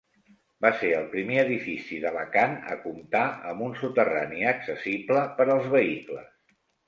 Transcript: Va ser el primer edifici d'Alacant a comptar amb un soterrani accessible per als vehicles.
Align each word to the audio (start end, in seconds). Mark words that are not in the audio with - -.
Va 0.65 0.69
ser 0.77 0.87
el 0.99 1.03
primer 1.09 1.35
edifici 1.41 1.99
d'Alacant 2.05 2.55
a 2.71 2.77
comptar 2.87 3.21
amb 3.51 3.63
un 3.67 3.77
soterrani 3.81 4.41
accessible 4.55 5.27
per 5.41 5.47
als 5.57 5.69
vehicles. 5.77 6.35